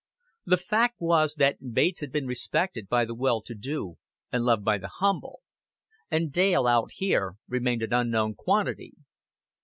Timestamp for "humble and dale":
4.87-6.65